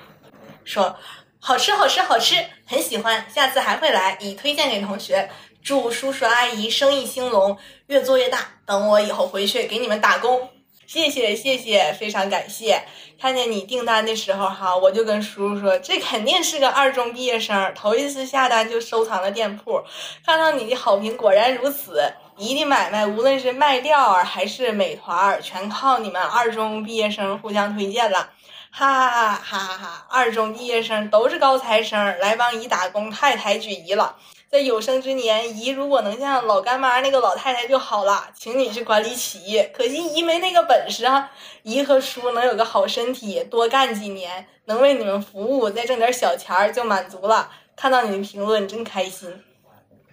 [0.65, 0.95] 说
[1.43, 5.31] 好吃好吃好吃，很喜欢，下次还会来，已推荐给同学。
[5.63, 8.47] 祝叔叔阿姨生意兴隆，越做越大。
[8.67, 10.51] 等我以后回去给你们打工。
[10.87, 12.83] 谢谢谢谢，非常感谢。
[13.19, 19.83] 看见你订单的时候哈，我就跟叔叔说，这肯定是个二中毕业生，头一次下单就收藏了店铺。
[20.27, 22.13] 看到你的好评，果然如此。
[22.37, 28.31] 姨的买卖，无论是卖料儿还是美团，全靠你们二中毕业生互相推荐了。
[28.73, 30.07] 哈哈哈哈哈！
[30.09, 34.17] 二中毕业生都是高材生，来帮姨打工太抬举姨了。
[34.49, 39.71] 在有生之年，姨如果能像老干妈那个老太太就好了，请你去管理企业。
[39.77, 41.31] 可惜姨没那个本事啊。
[41.63, 47.51] 姨和叔能有个好身体，多干几年，能为你们服务，再挣点小钱儿就满足了。
[47.77, 49.29] 看到你的评论真开心，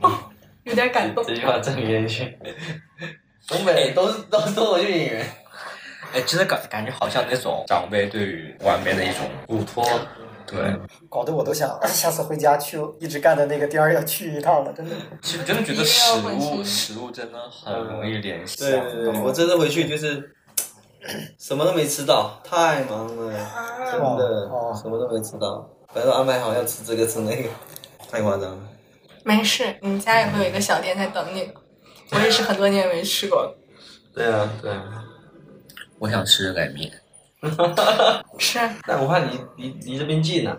[0.02, 0.32] 哦，
[0.64, 1.24] 有点感动。
[1.26, 2.24] 这句话真严肃。
[3.48, 5.26] 东北都是都是脱口秀演员，
[6.14, 9.84] 哎，真的感感觉好像那种长辈对于晚辈的一种嘱托。
[10.50, 10.58] 对，
[11.10, 14.96] 搞得我都想下次回家去一直干的那个店儿要去一趟了，真的。
[15.22, 18.58] 其实真的觉得食物食物真的很容易联系。
[18.60, 20.34] 对对对，我这次回去就是
[21.38, 23.34] 什么都没吃到，太忙了，
[23.92, 25.70] 真的哦什么都没吃到。
[25.94, 27.50] 本来都安排好要吃这个吃那个，
[28.10, 28.60] 太夸张了。
[29.26, 31.52] 没事，你们家也会有一个小店在等你。
[32.12, 33.58] 我也是很多年没吃过了。
[34.16, 35.04] 对啊，对啊。
[36.00, 36.92] 我想吃热干面，
[38.40, 40.58] 是，但我怕离离离这边近呢。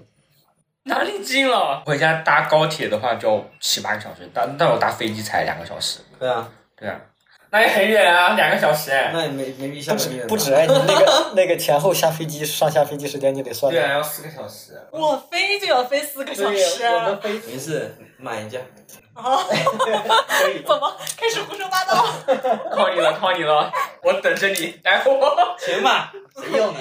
[0.85, 1.83] 哪里近了？
[1.85, 6.01] 回家搭高铁的话就要七八个小时，但但我搭飞机才两个小时。
[6.18, 6.98] 对啊，对啊，
[7.51, 9.11] 那也很远啊，两个小时哎。
[9.12, 14.81] 那也没没比下不止个面不止哎，你那个 那个前后下飞机上下飞机时间你得算对啊，要四个小时。
[14.90, 18.59] 我飞就要飞四个小时，我们飞没事，买一架。
[19.14, 19.38] 啊，
[20.66, 22.04] 怎么开始胡说八道？
[22.74, 25.57] 靠你了，靠你了，我等着你来我。
[25.59, 26.81] 钱嘛，谁用呢？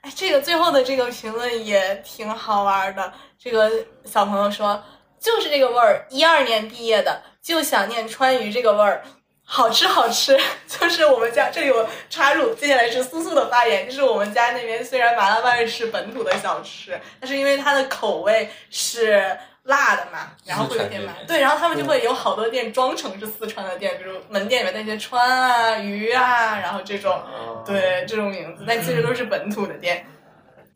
[0.00, 3.12] 哎，这个最后的这个评论也挺好玩的。
[3.38, 3.70] 这个
[4.04, 4.82] 小朋友说，
[5.20, 9.02] 就是这个味儿，一二年毕业的，就想念川渝这个味儿。
[9.50, 13.86] 好吃好吃， 就是我们家这里有插入，接下来是苏苏的发言。
[13.86, 21.14] 就是我们家那边虽然麻辣拌是本土的小吃，但是因为它的口味是辣的嘛，然后会有点麻。
[21.26, 27.18] 对，然后他们就会有好多店装成是四川的店，比如门店里面那些川啊、鱼啊，然后这种，
[27.64, 30.04] 对这种名字，但其实都是本土的店。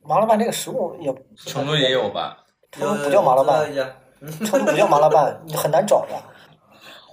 [0.03, 2.39] 麻辣拌这个食物也成都也有吧？
[2.73, 3.71] 成都不叫麻辣拌。
[4.47, 6.15] 成都不叫麻辣拌，你很难找的。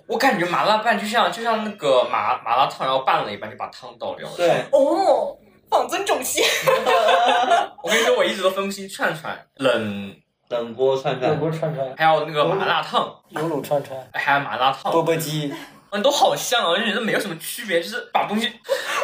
[0.09, 4.35] 我感觉麻辣拌就像就像那个麻麻辣烫，然后拌了一半就把汤倒掉了。
[4.35, 5.37] 对，哦，
[5.69, 6.43] 放尊重些。
[7.83, 10.15] 我跟你说，我一直都分不清串串、冷，
[10.49, 15.53] 冷锅串串，冷，锅串串、还有那个麻辣烫，油卤串串，还有麻辣烫，钵钵鸡，
[15.91, 18.51] 嗯，都好像啊，我就觉得没有什么区别，就是把东西，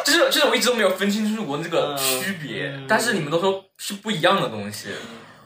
[0.04, 4.88] 就是就是我一直都没有分清楚过这个区别，嗯但是你们都说是不一样的东西，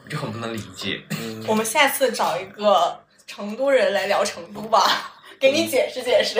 [0.03, 0.99] 我就很不能理解。
[1.47, 4.81] 我们下次找一个成都人来聊成都吧，
[5.41, 6.39] 给你解释解释，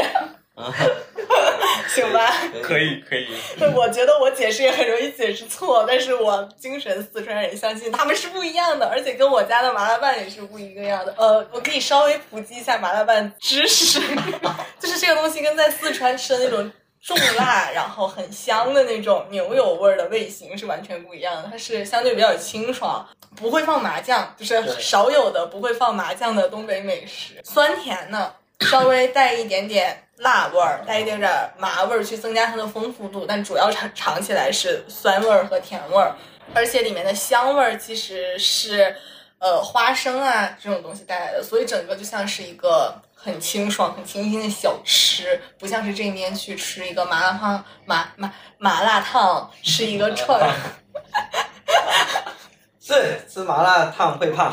[1.89, 2.31] 行吧？
[2.61, 3.27] 可以可以，
[3.75, 11.13] 我觉得我解释也很容易解释错，但是我精神四川人相信他们是不一样的，而且跟我家的麻辣拌也是不一个样的。
[11.17, 13.99] 呃，我可以稍微普及一下麻辣拌知识，
[14.79, 21.49] 就是这个东西跟在四川吃的那种重辣，然后很香的那种牛油味儿的味型是完全不一样的。
[21.51, 28.31] 它是相对比较清爽，不会放麻酱，就是少有的不会放麻酱的东北美食，酸甜呢。
[28.61, 36.15] 稍微带一点点辣味儿，带一点点麻味儿，去增加它的丰富度，但主要尝尝起来是酸味儿和甜味儿，
[36.53, 38.95] 而且里面的香味儿其实是
[39.39, 50.53] 呃花生啊这种东西带来的，所以整个就像是一个很清爽、很清新的小吃，不像是这边去吃一个麻辣烫、麻麻麻辣烫，吃一个串儿。
[52.83, 54.51] 是吃麻辣烫会胖，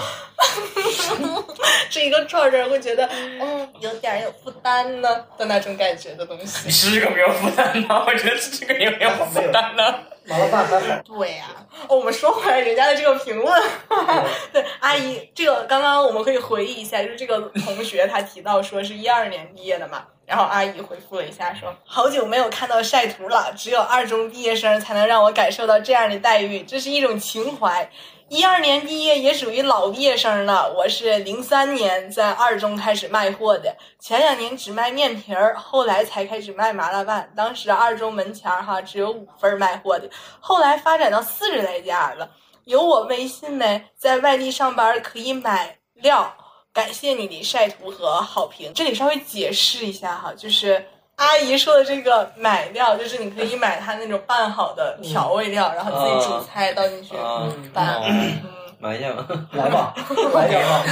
[1.88, 3.08] 吃一个串儿儿会觉得，
[3.40, 6.70] 嗯，有点有负担呢的那种感觉的东西你。
[6.70, 8.04] 吃这个没有负担吗？
[8.06, 9.94] 我觉得吃这个也没有负担呢。
[10.28, 11.02] 麻辣拌还好。
[11.02, 11.46] 对呀、
[11.88, 13.62] 哦我们说回来人家的这个评论，
[14.52, 27.90] 对阿姨，这个刚刚我们可以回忆一下，就是这个同学他提到说是一二年毕业的嘛，然后阿姨回复了一下说，好久没有看到晒图了，只有二中毕业生才能让我感受到这样的待遇，这是一种情怀。
[28.30, 37.32] 一二年毕业也属于老毕业生了，我是零三年在二中开始卖货的，前两年只卖面皮儿，后来才开始卖麻辣拌。
[37.34, 40.10] 当时二中门前儿哈只有五份儿卖货的，
[40.40, 42.30] 后来发展到四十来家了。
[42.64, 46.34] 有我微信没，在外地上班可以买料。
[46.70, 48.72] 感谢你的晒图和好评。
[48.74, 58.00] 这里稍微解释一下哈，就是阿姨说的这个买料，就是你可以买它那种拌好的调味料，然后自己煮菜倒进去啊拌。
[58.04, 58.38] 嗯
[58.80, 59.26] 买 一下吧。
[59.52, 59.94] 来吧，
[60.34, 60.84] 来一吧。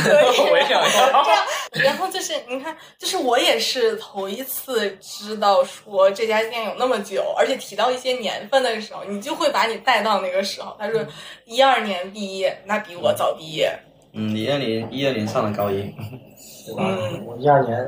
[0.50, 1.22] 我也想要。
[1.24, 1.44] 这样，
[1.84, 10.76] 然后就是你看，就是我也是头一次知道说这家店有那么久，而且提到一些年份的时候，你就会把你带到那个时候。
[10.78, 11.04] 他说
[11.44, 13.72] 一二年毕业，那比我早毕业。
[14.12, 15.82] 嗯，一二年一二年上的高一，
[16.66, 16.82] 对吧？
[17.26, 17.78] 我一二年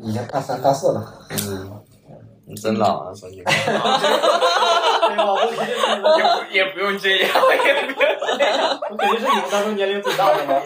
[0.00, 1.72] 已经大三大四了，嗯，
[2.46, 3.42] 你真老啊，说句
[5.16, 5.16] 话。
[5.16, 5.32] 对吧？
[5.32, 7.28] 我肯定是你们，也不也不用这样，
[7.64, 8.80] 也不用这样。
[8.90, 10.60] 我肯定是你们当中年龄最大的嘛。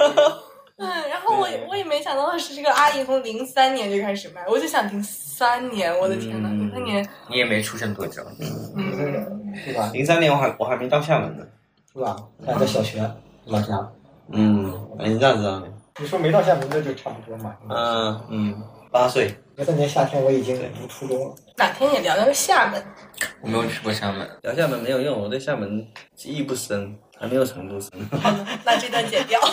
[0.78, 9.90] 嗯，然后我也我也没想到的是，这个阿姨从零三年就开始卖，我就想零三年，我的天呐，嗯零三年，你也没出生多久，嗯，对吧？
[9.92, 11.44] 零三年我还我还没到厦门呢。
[11.92, 12.16] 是吧？
[12.46, 12.98] 还在小学
[13.44, 13.76] 老家。
[14.30, 15.68] 嗯，你这样知道的。
[16.00, 17.54] 你说没到厦门，那就差不多嘛。
[17.68, 19.30] 嗯嗯，八岁。
[19.62, 21.34] 零三年夏天我已经读初中了。
[21.56, 22.84] 哪天也聊聊厦门。
[23.40, 24.28] 我没有去过厦门。
[24.42, 27.92] 聊厦门没有用，我对厦门记忆不深，还没有成都深。
[28.64, 29.40] 那这段剪掉。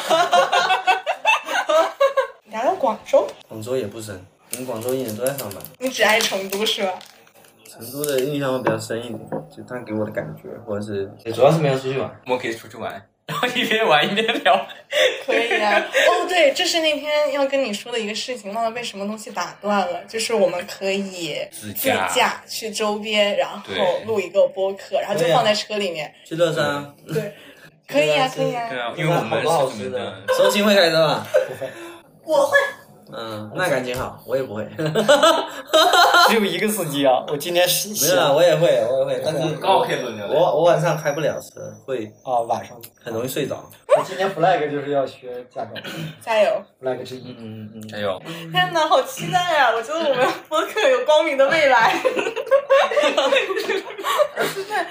[2.50, 4.20] 聊聊广州，广州也不深，
[4.54, 5.62] 我们广州一年都在上班。
[5.78, 6.94] 你只爱成都是吧？
[7.70, 9.20] 成都的印象会比较深一点，
[9.56, 12.10] 就他给我的感觉，或者是主要是没有出去玩。
[12.26, 14.68] 我们可以出去玩，然后一边玩一边聊。
[15.24, 15.80] 可以啊。
[15.80, 20.04] 哦，对，这是那天要跟你说的一个事情，忘了被什么东西打断了。
[20.08, 23.64] 就是我们可以自自驾驾去周边，然后
[24.06, 26.12] 录一个播客，然后就放在车里面。
[26.26, 27.34] 去乐山啊，对，
[27.88, 28.80] 可以啊，可以啊对。
[28.80, 30.22] 啊，因为我们是你们的。
[30.36, 31.28] 收心会开车吗？
[31.32, 31.70] 不会，
[32.24, 32.58] 我会。
[33.12, 34.68] 嗯，那感情好，我也不会。
[36.30, 37.24] 只有一个司机啊！
[37.28, 43.68] 我今天是没有啊，我也会，我也会，但是刚好可以轮流我我晚上开不了车，会啊，晚上很容易睡着。
[43.98, 45.72] 我今年 flag 就是要学驾照
[46.22, 47.36] 加油！，flag 之一。
[47.40, 48.22] 嗯嗯加油！
[48.52, 49.72] 天哪，好期待啊！
[49.76, 51.96] 我觉得我们 播客有光明的未来。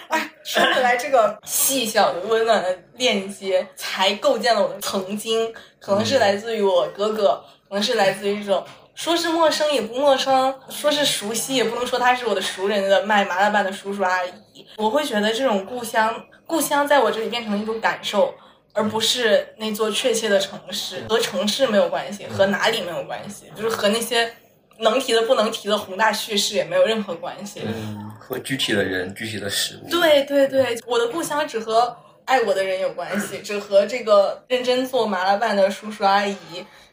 [0.09, 8.65] 哎，说回来，这个细小的温暖的链接，才构建了我的曾经，可能是来自于我哥哥，可能是来自于这种。
[8.95, 14.67] 说是陌生也不陌生，说是熟悉也不能说他是我的熟人的卖麻辣拌的叔叔阿姨。
[14.77, 18.35] 我会觉得这种故乡，故乡在我这里变成了一种感受，
[18.73, 21.05] 而不是那座确切的城市。
[21.09, 24.33] 和城市没有关系，和哪里没有关系，就是和那些
[24.79, 27.63] 能提的不能提的宏大叙事也没有任何关系。
[27.65, 29.89] 嗯和具体的人、具体的事物。
[29.89, 31.97] 对对对，我的故乡只和
[32.29, 36.37] 爱我的人有关系，只和这个认真做麻辣拌的叔叔阿姨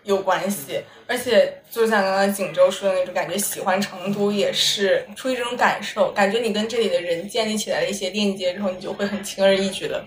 [0.04, 0.82] 有关系。
[1.08, 10.04] 而且就像刚刚锦州说的那种感觉，喜欢成都也是出于这种感受，感觉你跟这里的人建立起来了一些链接之后，你就会很轻而易举的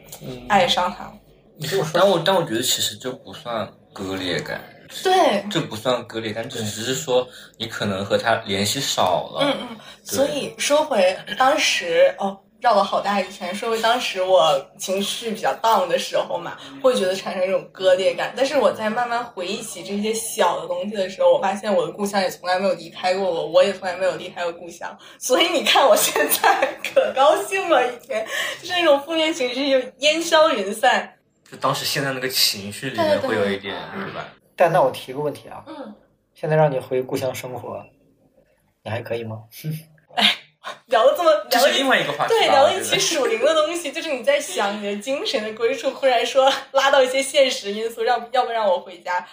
[0.49, 1.13] 爱上他。
[1.57, 4.61] 你这么说，但我但我觉得其实这不算割裂感，
[5.05, 9.41] 对，这不算割裂感，只是说你可能和他联系少了。
[9.43, 13.55] 嗯嗯，所以说回当时哦，绕了好大一圈。
[13.55, 18.33] 说回当时我情绪比较 down 的时候嘛，会觉得产生一种割裂感。
[18.37, 24.97] 但是我在慢慢回忆起这些小的东西的时候，我发现我的故乡也从来没有离开过我，我也从来没有离开过故乡。
[25.19, 28.27] 所以你看，我现在 可高兴了，一天
[28.61, 31.15] 就是那种负面情绪就烟消云散。
[31.51, 34.29] 就当时现在那个情绪里对对面会有一点，对吧？
[34.55, 35.95] 但那我提个问题啊，嗯，
[36.35, 37.83] 现在让你回故乡生活，
[38.83, 39.45] 你还可以吗？
[40.87, 42.35] 聊了这么这是聊了另外一个话题。
[42.35, 49.27] 对，聊了一我觉得期属灵的东西， 就是你在想你的精神的归处，忽然说拉到一些现实因素，让要不让我回家？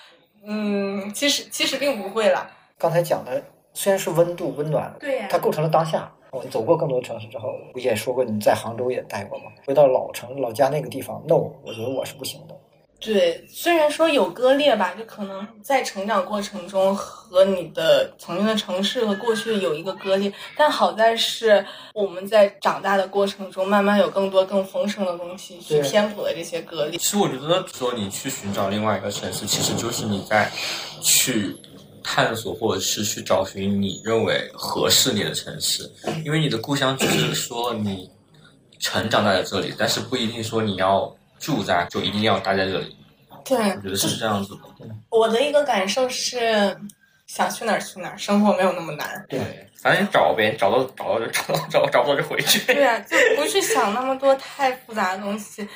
[0.46, 2.50] 嗯，其实其实并不会啦。
[2.78, 6.12] 刚才讲的虽然是温度温暖，对呀它构成了当下。
[6.32, 9.46] 我走过更多城市之后，不也说过你在杭州也待过吗？
[9.66, 12.54] 回到老城老家那个地方，no，我觉得我是不行的。
[13.06, 26.98] 对，虽然说有割裂吧，就可能在成长过程中和你的曾经的城市和过去有一个割裂，但好在是我们在长大的过程中，慢慢有更多更丰盛的东西去填补了这些割裂。
[26.98, 30.52] 其实我觉得说你去寻找另外一个城市，其实就是你在
[31.00, 31.56] 去
[32.04, 35.88] 探索或者是去找寻你认为合适你的城市，
[36.26, 38.10] 因为你的故乡只是说你
[38.80, 42.96] 成长在了这里，但是不一定说你要住在就一定要待在这里。
[43.44, 44.62] 对，我觉得是这样子的。
[45.10, 46.76] 我的一个感受是，
[47.28, 49.24] 想去哪儿去哪儿，生活没有那么难。
[49.30, 49.40] 对，
[49.80, 52.60] 反正你找呗，找到找到就找到， 找找不到就回去。
[52.74, 55.68] 对啊，就不去想那么多太复杂的东西。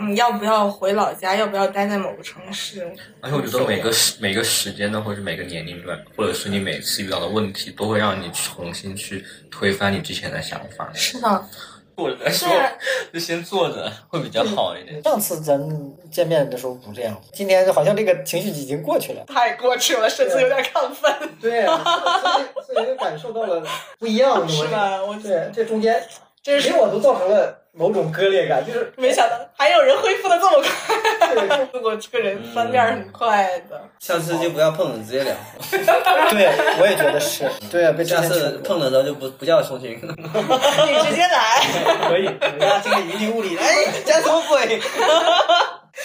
[0.00, 1.36] 嗯，要不要回老家？
[1.36, 2.84] 要不要待在某个城市？
[3.20, 10.90] 而且我觉得每个时每个时间段，或者是每个年龄段，或者是你每次遇到的问题，都会让你重新去推翻你之前的想法。
[10.92, 11.48] 是的，
[11.96, 12.48] 坐着再说
[13.12, 15.02] 就先坐着会比较好一点。
[15.02, 15.60] 上次咱
[16.10, 19.24] 见面的时候不这样，今天好像这个情绪已经过去了。
[19.26, 23.62] 太过去了，甚至有点亢奋，对，所以所以就感受到了
[23.98, 24.66] 不一样 是。
[24.68, 25.02] 吧？
[25.02, 26.02] 我对，这中间
[26.42, 31.34] 真是给我都造成了某种割裂感，就是没想到还有人恢复的这么快。
[31.34, 33.80] 对 我这个人翻面儿很快的。
[34.00, 35.32] 下次就不要碰了，直接聊。
[36.30, 39.90] 对，我也觉得是， 对啊，被下次碰的时候就不不叫重新。
[39.92, 41.60] 你直接来，
[42.08, 42.26] 可以，
[42.58, 44.80] 大家今天云里雾里，哎，讲什么鬼？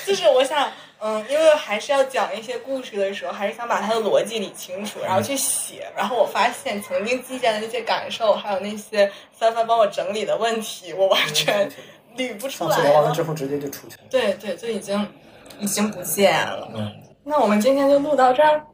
[0.05, 0.69] 就是我想，
[0.99, 5.87] 嗯，因为还是要讲一些故事的时候，还是想把它的逻辑理清楚，然后去写。
[5.95, 11.69] 然后我发现曾经记下的那些感受，还有那些三番帮我整理的问题，我完全
[12.17, 13.15] 捋不出来上次聊完了了。
[13.15, 14.03] 之后直接就出去了。
[14.09, 15.07] 对对，就已经
[15.59, 16.67] 已经不见了。
[16.73, 16.91] 嗯，
[17.23, 18.65] 那我们今天就录到这儿，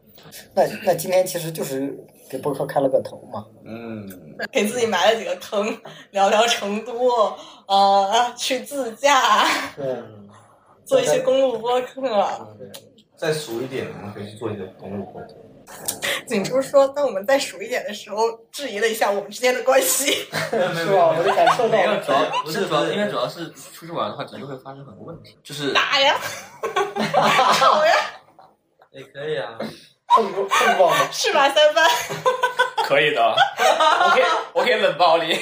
[0.54, 1.94] 那那今天其实就是
[2.30, 3.46] 给播客开了个头嘛。
[3.66, 4.08] 嗯，
[4.52, 5.78] 给自己埋了几个坑，
[6.12, 7.36] 聊聊成都，
[7.68, 9.46] 呃，去自驾，
[9.76, 9.86] 对，
[10.86, 12.56] 做一些公路播客。
[13.16, 15.28] 再熟一点，我们可以去做一些公路播客。
[16.28, 20.12] 景初说，当我们再熟一点的时候，质疑了一下我们之间的关系。
[20.52, 21.16] 是吧？
[21.18, 22.12] 我就感受到没有，了主。
[22.12, 25.38] 要不是主要，因为主要是出去玩的话，绝对会发生很多问题。
[25.42, 26.20] 就是打呀，
[27.54, 27.94] 吵呀，
[28.92, 29.58] 也可以啊。
[30.08, 31.90] 碰碰碰撞的，是吧，三番？
[32.86, 34.24] 可以的，我可以
[34.54, 35.40] 我可以冷暴力。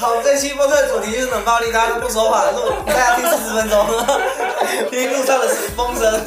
[0.00, 3.86] 好，这期播客主题就是冷暴力，大家都不说话，录 大家听四十分钟，
[4.90, 5.46] 听路上的
[5.76, 6.24] 风声。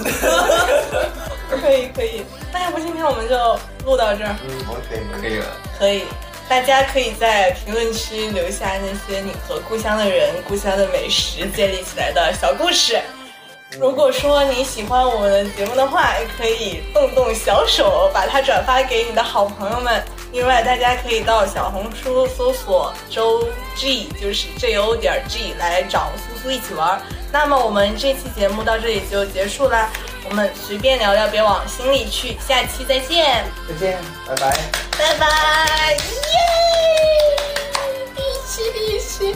[1.59, 3.35] 可以可以，那要不今天我们就
[3.83, 5.45] 录到这儿，嗯可以可以了，
[5.79, 6.03] 可以。
[6.47, 13.01] 大家可以在评论区留下那些你和故乡的人、故乡的美食建立起来的小故事。
[13.79, 20.03] 如果说你喜欢我们的节目的话，也可以动动小手把它转发给你的好朋友们。
[20.31, 27.01] 另外，大家可以到小红书搜索周 G，就是 J O 点 G 来找苏苏一起玩。
[27.31, 29.89] 那么我们这期节目到这里就结束啦，
[30.29, 32.37] 我们随便聊聊，别往心里去。
[32.39, 33.97] 下期再见，再见，
[34.27, 34.57] 拜拜。
[34.97, 36.37] 拜拜， 耶！
[38.17, 38.61] 一起
[38.95, 39.35] 一起。